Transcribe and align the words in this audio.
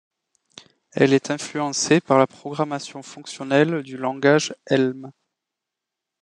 Elle 0.93 1.13
est 1.13 1.29
influencée 1.29 2.01
par 2.01 2.17
la 2.17 2.25
programmation 2.25 3.03
fonctionnelle 3.03 3.83
du 3.83 3.97
langage 3.97 4.55
Elm. 4.65 5.11